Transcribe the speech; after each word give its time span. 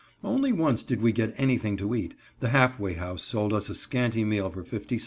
Only 0.23 0.51
once 0.51 0.81
did 0.81 0.99
we 0.99 1.11
get 1.11 1.35
anything 1.37 1.77
to 1.77 1.93
eat, 1.93 2.15
the 2.39 2.49
halfway 2.49 2.93
house 2.95 3.21
sold 3.21 3.53
us 3.53 3.69
a 3.69 3.75
scanty 3.75 4.25
meal 4.25 4.49
for 4.49 4.63
50 4.63 4.79
cents 4.79 4.91
each. 4.93 4.99